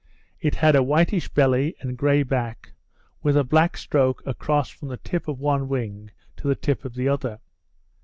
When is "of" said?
5.27-5.39, 6.85-6.95